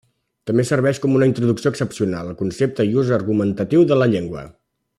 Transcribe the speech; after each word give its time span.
També 0.51 0.63
serveix 0.69 0.99
com 1.03 1.17
una 1.19 1.27
introducció 1.31 1.73
excepcional 1.73 2.31
al 2.31 2.39
concepte 2.39 2.87
i 2.93 2.97
ús 3.03 3.13
argumentatiu 3.19 3.85
de 3.93 3.99
la 4.01 4.09
llengua. 4.15 4.45